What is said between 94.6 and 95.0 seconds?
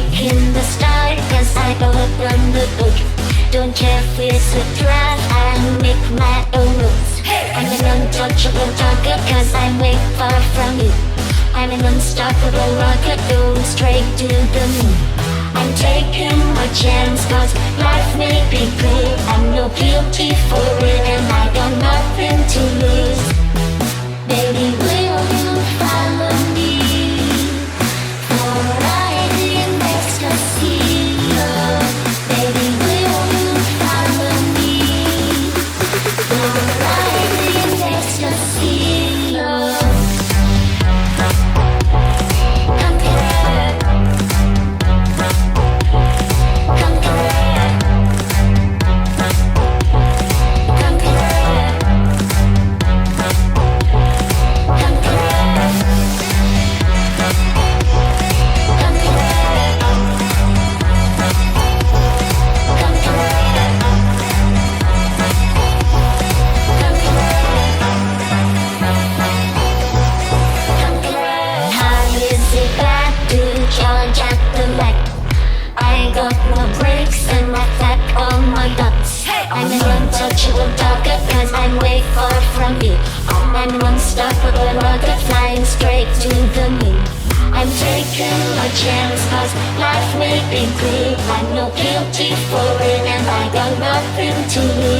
lose.